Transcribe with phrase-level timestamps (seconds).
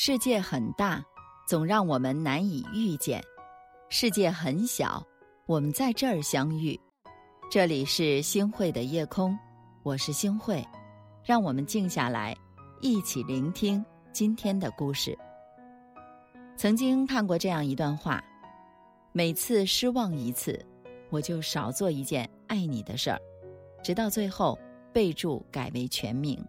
[0.00, 1.04] 世界很大，
[1.44, 3.20] 总让我们难以遇见；
[3.88, 5.04] 世界很小，
[5.44, 6.78] 我们在这儿相遇。
[7.50, 9.36] 这里是星汇的夜空，
[9.82, 10.64] 我是星汇，
[11.24, 12.32] 让我们静下来，
[12.80, 15.18] 一起聆听今天的故事。
[16.56, 18.22] 曾经看过这样一段话：
[19.10, 20.64] 每次失望一次，
[21.10, 23.20] 我就少做一件爱你的事儿，
[23.82, 24.56] 直到最后
[24.92, 26.40] 备注改为全名，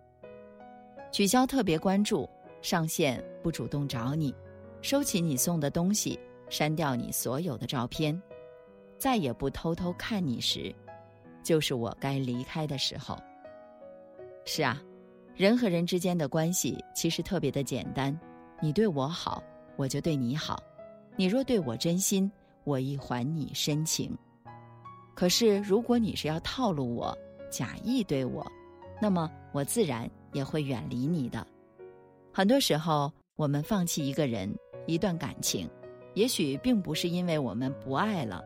[1.11, 2.30] 取消特别关注。
[2.62, 4.34] 上线不主动找你，
[4.81, 6.20] 收起你送的东西，
[6.50, 8.20] 删掉你所有的照片，
[8.98, 10.73] 再也不偷偷看你时，
[11.44, 13.17] 就是我该离开的时候。
[14.45, 14.81] 是啊，
[15.36, 18.17] 人和人之间的关系其实特别的简单，
[18.62, 19.41] 你对我好，
[19.78, 20.58] 我就对你好；
[21.16, 22.30] 你若对我真心，
[22.66, 24.17] 我亦还你深情。
[25.16, 27.17] 可是如果你是要套路我，
[27.50, 28.45] 假意对我，
[29.02, 31.45] 那么我自然也会远离你的。
[32.39, 34.50] 很多时候，我们放弃一个人、
[34.88, 35.69] 一段感情，
[36.14, 38.41] 也许并不是因为我们不爱了，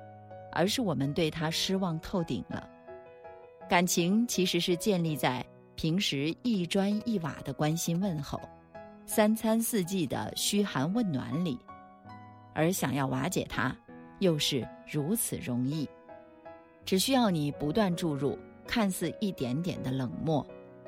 [0.52, 2.68] 而是我们对他失望透顶了。
[3.70, 5.46] 感情其实是建立在
[5.76, 8.42] 平时一砖一瓦的关心问候、
[9.06, 11.56] 三餐四季的嘘寒问暖里，
[12.56, 13.78] 而想要瓦解它，
[14.18, 15.88] 又是如此容易。
[16.84, 20.44] 只需要你不断注入看似一点点的冷漠、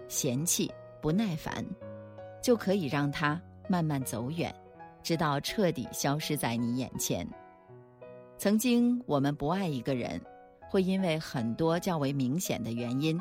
[0.08, 1.63] 嫌弃、不耐烦。
[2.45, 4.53] 就可以让他慢慢走远，
[5.01, 7.27] 直到彻底消失在你眼前。
[8.37, 10.21] 曾经我们不爱一个人，
[10.69, 13.19] 会因为很多较为明显的原因，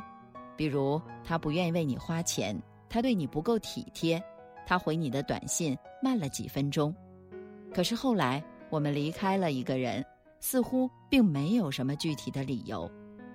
[0.58, 2.54] 比如他不愿意为你花钱，
[2.86, 4.22] 他对你不够体贴，
[4.66, 6.94] 他回你的短信慢了几分钟。
[7.72, 10.04] 可是后来我们离开了一个人，
[10.38, 12.86] 似乎并没有什么具体的理由，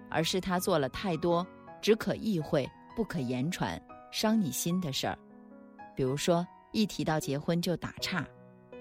[0.07, 1.43] 而是他做了太多
[1.81, 3.81] 只可意会不可言传、
[4.11, 5.17] 伤你心的事儿。
[5.95, 8.25] 比如说，一提到结婚就打岔，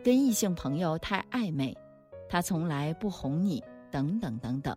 [0.04, 1.76] 跟异性朋友太暧昧，
[2.28, 4.76] 他从来不哄你，等等等等。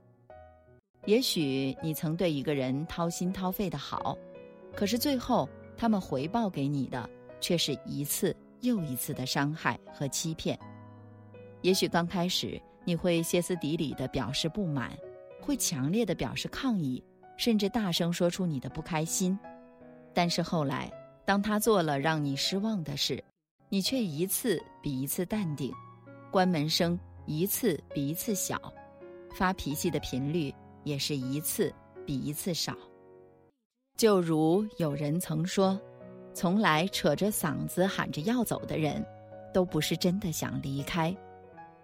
[1.05, 4.17] 也许你曾对一个人掏心掏肺的好，
[4.75, 10.57] 可是最后他们回报给你的却是一次又一次的伤害和欺骗。
[11.61, 14.97] 也许刚开始你会歇斯底里的表示不满，
[15.41, 17.03] 会强烈的表示抗议，
[17.35, 19.37] 甚至大声说出你的不开心，
[20.13, 20.91] 但是后来。
[21.25, 23.23] 当他做了让你失望的事，
[23.69, 25.71] 你却一次比一次淡定，
[26.29, 28.59] 关门声一次比一次小，
[29.33, 31.73] 发脾气的频率也是一次
[32.05, 32.75] 比一次少。
[33.97, 35.79] 就如有人曾说，
[36.33, 39.05] 从来扯着嗓子喊着要走的人，
[39.53, 41.15] 都不是真的想离开，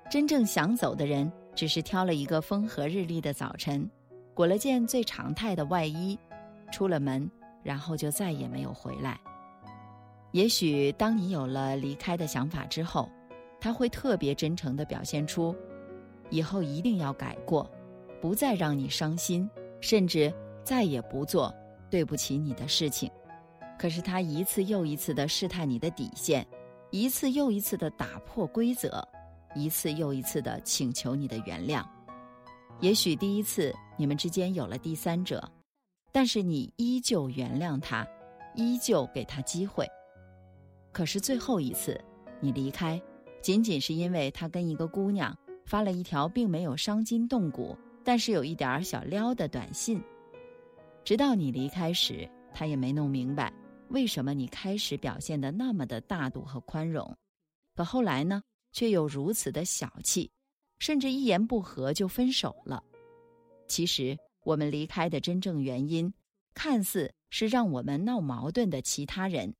[0.09, 3.89] 真正想走的人，只是挑了一个风和日丽的早晨，
[4.33, 6.17] 裹了件最常态的外衣，
[6.71, 7.29] 出了门，
[7.67, 9.19] 然后就再也没有回来。
[10.31, 13.09] 也许当你有了离开的想法之后，
[13.59, 15.53] 他会特别真诚地表现出，
[16.29, 17.69] 以后一定要改过，
[18.21, 19.49] 不再让你伤心，
[19.81, 20.33] 甚至
[20.63, 21.53] 再也不做
[21.89, 23.11] 对不起你的事情。
[23.77, 26.47] 可是他一次又一次地试探你的底线，
[26.89, 29.05] 一次又一次地打破规则，
[29.55, 31.83] 一次又一次地请求你的原谅。
[32.79, 35.43] 也许第一次你们之间有了第三者，
[36.11, 38.07] 但是你依旧原谅他，
[38.55, 39.87] 依旧给他机会。
[40.91, 41.99] 可是最后一次，
[42.39, 43.01] 你离开，
[43.41, 50.01] 仅仅是因为他跟一个姑娘发了一条并没有伤筋动骨，但是有一点小撩的短信。
[51.03, 53.53] 直到你离开时，他也没弄明白
[53.89, 57.15] 为什么你开始表现的那么的大度和宽容，
[57.75, 58.41] 可后来呢，
[58.71, 60.29] 却又如此的小气，
[60.79, 62.83] 甚至一言不合就分手了。
[63.67, 64.17] 其实
[64.47, 66.13] 我们离开的真正原因，
[66.53, 69.53] 看似是让我们闹矛盾的其他人。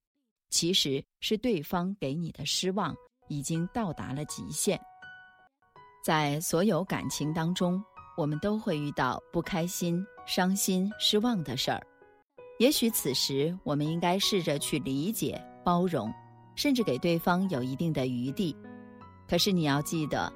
[0.50, 2.96] 其实是对方给你的失望
[3.28, 4.80] 已经到达了极限。
[6.06, 7.84] 在所有感情当中，
[8.16, 11.86] 我们都会遇到不开心、伤心、失望的事儿。
[12.58, 16.10] 也许此时我们应该试着去理解、包容，
[16.56, 18.56] 甚至给对方有一定的余地。
[19.28, 20.32] 可是你要记得，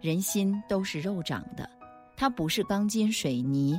[0.00, 1.68] 人心都是肉长的，
[2.22, 3.76] 它不是钢筋水泥，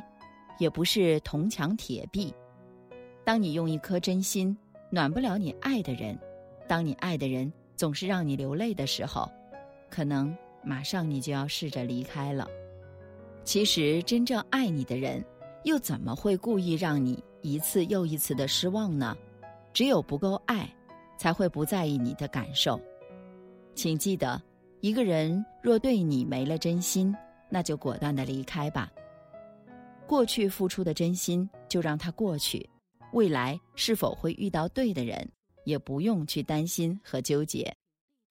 [0.60, 2.36] 也不是铜墙铁壁。
[3.24, 4.54] 当你用一颗真心。
[4.90, 6.20] 暖不了你爱的人，
[6.68, 9.32] 当你爱的人总是让你流泪的时候，
[9.90, 12.46] 可能马上你就要试着离开了。
[13.46, 15.24] 其实真正爱你的人，
[15.64, 19.18] 又怎么会故意让你一次又一次的失望呢？
[19.72, 20.70] 只有不够爱，
[21.18, 22.78] 才会不在意你的感受。
[23.74, 24.40] 请记得，
[24.82, 27.16] 一个人若对你没了真心，
[27.54, 28.92] 那就果断的离开吧。
[30.08, 32.68] 过去付出的真心，就让它过去。
[33.12, 35.32] 未来是否会遇到对的人，
[35.64, 37.72] 也不用去担心和纠结。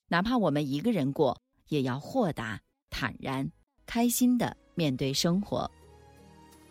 [0.09, 2.61] 哪怕我们一个人过，也要豁达、
[2.91, 3.49] 坦然、
[3.87, 5.71] 开心的面对生活。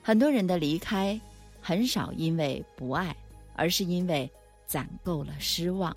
[0.02, 1.18] 很多人的离开，
[1.62, 3.16] 很少因为不爱，
[3.56, 4.30] 而是因为
[4.66, 5.96] 攒够了失望。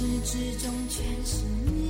[0.00, 1.89] 始至终全是你，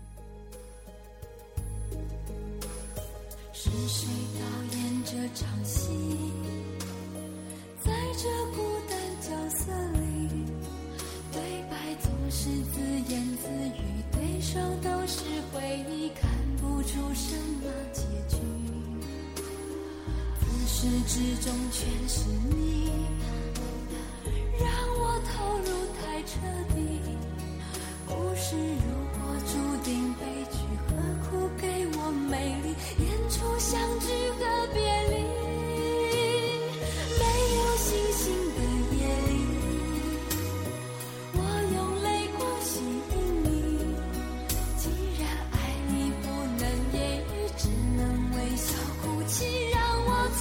[3.63, 4.07] 是谁
[4.39, 5.91] 导演这场戏
[7.83, 10.29] 在这孤单角色里
[11.31, 15.61] 对白总是自言自语对手都是回
[15.91, 16.27] 忆看
[16.59, 18.01] 不出什么结
[18.35, 18.41] 局
[20.39, 22.89] 自始至终全是你
[24.59, 26.39] 让我投入太彻
[26.73, 26.99] 底
[28.07, 30.95] 故事如果注定悲剧何
[31.29, 31.67] 苦给
[31.99, 32.75] 我美丽
[33.05, 33.20] 演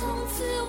[0.01, 0.60] 从此